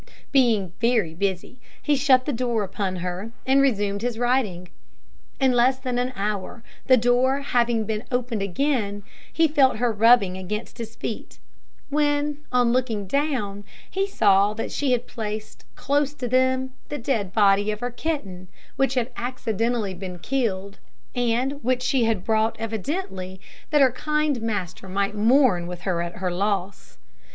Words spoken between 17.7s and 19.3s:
her kitten, which had been